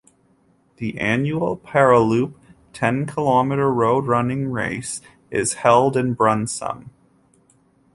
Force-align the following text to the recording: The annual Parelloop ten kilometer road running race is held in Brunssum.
The 0.77 0.97
annual 0.97 1.55
Parelloop 1.57 2.33
ten 2.73 3.05
kilometer 3.05 3.71
road 3.71 4.07
running 4.07 4.49
race 4.51 4.99
is 5.29 5.53
held 5.61 5.95
in 5.95 6.15
Brunssum. 6.15 6.89